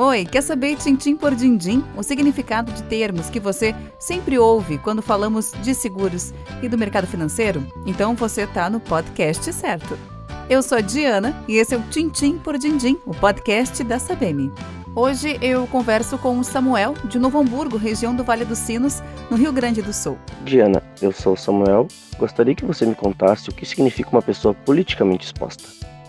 Oi, 0.00 0.24
quer 0.24 0.42
saber 0.42 0.76
tintim 0.76 1.16
por 1.16 1.34
dindim, 1.34 1.82
o 1.96 2.04
significado 2.04 2.70
de 2.70 2.84
termos 2.84 3.28
que 3.28 3.40
você 3.40 3.74
sempre 3.98 4.38
ouve 4.38 4.78
quando 4.78 5.02
falamos 5.02 5.50
de 5.60 5.74
seguros 5.74 6.32
e 6.62 6.68
do 6.68 6.78
mercado 6.78 7.08
financeiro? 7.08 7.66
Então 7.84 8.14
você 8.14 8.42
está 8.42 8.70
no 8.70 8.78
podcast 8.78 9.52
certo. 9.52 9.98
Eu 10.48 10.62
sou 10.62 10.80
Diana 10.80 11.42
e 11.48 11.56
esse 11.56 11.74
é 11.74 11.78
o 11.78 11.82
Tintim 11.82 12.38
por 12.38 12.56
Dindim, 12.56 12.96
o 13.04 13.12
podcast 13.12 13.82
da 13.82 13.98
Sabem. 13.98 14.52
Hoje 14.94 15.36
eu 15.42 15.66
converso 15.66 16.16
com 16.16 16.38
o 16.38 16.44
Samuel, 16.44 16.94
de 17.06 17.18
Novo 17.18 17.40
Hamburgo, 17.40 17.76
região 17.76 18.14
do 18.14 18.22
Vale 18.22 18.44
dos 18.44 18.58
Sinos, 18.58 19.02
no 19.28 19.36
Rio 19.36 19.52
Grande 19.52 19.82
do 19.82 19.92
Sul. 19.92 20.16
Diana, 20.44 20.80
eu 21.02 21.10
sou 21.10 21.32
o 21.32 21.36
Samuel. 21.36 21.88
Gostaria 22.20 22.54
que 22.54 22.64
você 22.64 22.86
me 22.86 22.94
contasse 22.94 23.48
o 23.48 23.52
que 23.52 23.66
significa 23.66 24.10
uma 24.10 24.22
pessoa 24.22 24.54
politicamente 24.54 25.26
exposta. 25.26 25.64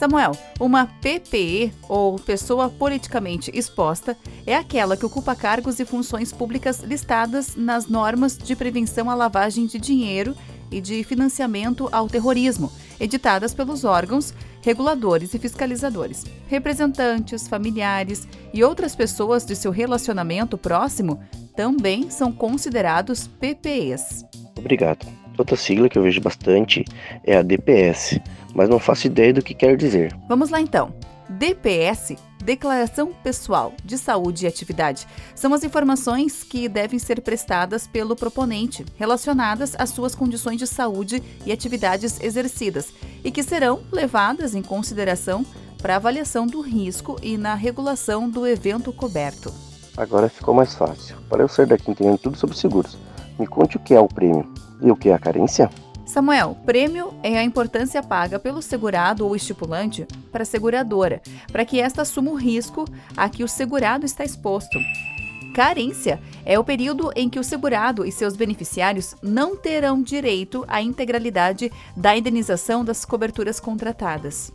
Samuel, 0.00 0.32
uma 0.58 0.86
PPE, 0.86 1.74
ou 1.86 2.18
pessoa 2.18 2.70
politicamente 2.70 3.50
exposta, 3.52 4.16
é 4.46 4.56
aquela 4.56 4.96
que 4.96 5.04
ocupa 5.04 5.36
cargos 5.36 5.78
e 5.78 5.84
funções 5.84 6.32
públicas 6.32 6.80
listadas 6.80 7.54
nas 7.54 7.86
normas 7.86 8.34
de 8.38 8.56
prevenção 8.56 9.10
à 9.10 9.14
lavagem 9.14 9.66
de 9.66 9.78
dinheiro 9.78 10.34
e 10.70 10.80
de 10.80 11.04
financiamento 11.04 11.86
ao 11.92 12.08
terrorismo, 12.08 12.72
editadas 12.98 13.52
pelos 13.52 13.84
órgãos 13.84 14.32
reguladores 14.62 15.34
e 15.34 15.38
fiscalizadores. 15.38 16.24
Representantes, 16.48 17.46
familiares 17.46 18.26
e 18.54 18.64
outras 18.64 18.96
pessoas 18.96 19.44
de 19.44 19.54
seu 19.54 19.70
relacionamento 19.70 20.56
próximo 20.56 21.22
também 21.54 22.08
são 22.08 22.32
considerados 22.32 23.26
PPEs. 23.26 24.24
Obrigado. 24.56 25.06
Outra 25.36 25.56
sigla 25.56 25.88
que 25.88 25.96
eu 25.96 26.02
vejo 26.02 26.20
bastante 26.20 26.84
é 27.24 27.36
a 27.36 27.42
DPS, 27.42 28.20
mas 28.54 28.68
não 28.68 28.78
faço 28.78 29.06
ideia 29.06 29.32
do 29.32 29.42
que 29.42 29.54
quer 29.54 29.76
dizer. 29.76 30.16
Vamos 30.28 30.50
lá 30.50 30.60
então. 30.60 30.92
DPS, 31.28 32.16
Declaração 32.42 33.12
Pessoal 33.22 33.72
de 33.84 33.96
Saúde 33.96 34.44
e 34.44 34.48
Atividade, 34.48 35.06
são 35.34 35.54
as 35.54 35.62
informações 35.62 36.42
que 36.42 36.68
devem 36.68 36.98
ser 36.98 37.20
prestadas 37.20 37.86
pelo 37.86 38.16
proponente 38.16 38.84
relacionadas 38.96 39.76
às 39.78 39.90
suas 39.90 40.14
condições 40.14 40.56
de 40.56 40.66
saúde 40.66 41.22
e 41.46 41.52
atividades 41.52 42.20
exercidas 42.20 42.92
e 43.22 43.30
que 43.30 43.42
serão 43.42 43.80
levadas 43.92 44.54
em 44.54 44.62
consideração 44.62 45.46
para 45.80 45.96
avaliação 45.96 46.46
do 46.46 46.60
risco 46.60 47.16
e 47.22 47.38
na 47.38 47.54
regulação 47.54 48.28
do 48.28 48.46
evento 48.46 48.92
coberto. 48.92 49.52
Agora 49.96 50.28
ficou 50.28 50.54
mais 50.54 50.74
fácil. 50.74 51.16
Para 51.28 51.42
eu 51.42 51.48
sair 51.48 51.66
daqui 51.66 51.90
entendendo 51.90 52.18
tudo 52.18 52.36
sobre 52.36 52.56
seguros, 52.56 52.98
me 53.38 53.46
conte 53.46 53.76
o 53.76 53.80
que 53.80 53.94
é 53.94 54.00
o 54.00 54.08
prêmio 54.08 54.52
e 54.82 54.90
o 54.90 54.96
que 54.96 55.10
é 55.10 55.14
a 55.14 55.18
carência? 55.18 55.70
Samuel, 56.10 56.56
prêmio 56.66 57.14
é 57.22 57.38
a 57.38 57.44
importância 57.44 58.02
paga 58.02 58.36
pelo 58.36 58.60
segurado 58.60 59.24
ou 59.24 59.36
estipulante 59.36 60.08
para 60.32 60.42
a 60.42 60.44
seguradora, 60.44 61.22
para 61.52 61.64
que 61.64 61.80
esta 61.80 62.02
assuma 62.02 62.32
o 62.32 62.34
risco 62.34 62.84
a 63.16 63.28
que 63.28 63.44
o 63.44 63.48
segurado 63.48 64.04
está 64.04 64.24
exposto. 64.24 64.76
Carência 65.54 66.20
é 66.44 66.58
o 66.58 66.64
período 66.64 67.12
em 67.14 67.30
que 67.30 67.38
o 67.38 67.44
segurado 67.44 68.04
e 68.04 68.10
seus 68.10 68.34
beneficiários 68.34 69.14
não 69.22 69.56
terão 69.56 70.02
direito 70.02 70.64
à 70.66 70.82
integralidade 70.82 71.70
da 71.96 72.16
indenização 72.16 72.84
das 72.84 73.04
coberturas 73.04 73.60
contratadas. 73.60 74.52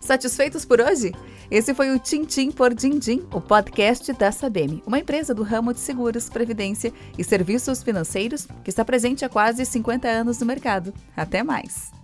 Satisfeitos 0.00 0.64
por 0.64 0.80
hoje? 0.80 1.12
Esse 1.50 1.74
foi 1.74 1.90
o 1.94 1.98
Tintim 1.98 2.50
por 2.50 2.74
Dindim, 2.74 3.26
o 3.32 3.40
podcast 3.40 4.12
da 4.12 4.30
Sabem, 4.30 4.82
uma 4.86 4.98
empresa 4.98 5.34
do 5.34 5.42
ramo 5.42 5.72
de 5.72 5.80
seguros, 5.80 6.28
previdência 6.28 6.92
e 7.16 7.24
serviços 7.24 7.82
financeiros 7.82 8.46
que 8.62 8.70
está 8.70 8.84
presente 8.84 9.24
há 9.24 9.28
quase 9.28 9.64
50 9.64 10.06
anos 10.06 10.38
no 10.38 10.46
mercado. 10.46 10.92
Até 11.16 11.42
mais! 11.42 11.97